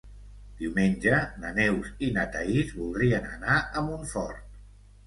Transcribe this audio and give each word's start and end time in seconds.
Diumenge 0.61 1.19
na 1.43 1.51
Neus 1.59 1.91
i 2.09 2.09
na 2.17 2.27
Thaís 2.37 2.75
voldrien 2.81 3.33
anar 3.37 3.63
a 3.83 3.89
Montfort. 3.93 4.63